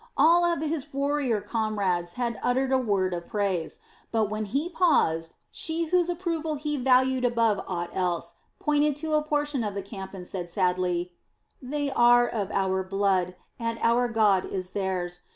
All 0.17 0.43
of 0.43 0.61
his 0.61 0.91
warrior 0.91 1.41
comrades 1.41 2.13
had 2.13 2.39
uttered 2.41 2.71
a 2.71 2.77
word 2.79 3.13
of 3.13 3.27
praise; 3.27 3.77
but 4.11 4.31
when 4.31 4.45
he 4.45 4.67
paused 4.67 5.35
she 5.51 5.89
whose 5.89 6.09
approval 6.09 6.55
he 6.55 6.75
valued 6.75 7.23
above 7.23 7.63
aught 7.67 7.91
else, 7.95 8.33
pointed 8.57 8.97
to 8.97 9.13
a 9.13 9.21
portion 9.21 9.63
of 9.63 9.75
the 9.75 9.83
camp 9.83 10.15
and 10.15 10.25
said 10.25 10.49
sadly: 10.49 11.13
"They 11.61 11.91
are 11.91 12.27
of 12.27 12.49
our 12.49 12.81
blood, 12.83 13.35
and 13.59 13.77
our 13.83 14.07
God 14.07 14.43
is 14.43 14.71
theirs. 14.71 15.21